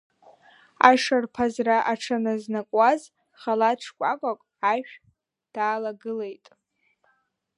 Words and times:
Ашарԥазра 0.89 1.77
аҽаназнакуаз, 1.91 3.01
халаҭ 3.39 3.79
шкәакәак 3.87 4.39
ашә 4.71 4.93
даалагылеит. 5.53 6.45